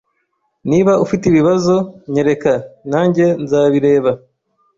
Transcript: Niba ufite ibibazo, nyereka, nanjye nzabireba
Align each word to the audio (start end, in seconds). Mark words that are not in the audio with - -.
Niba 0.69 0.91
ufite 1.05 1.23
ibibazo, 1.27 1.75
nyereka, 2.11 2.53
nanjye 2.91 3.25
nzabireba 3.43 4.11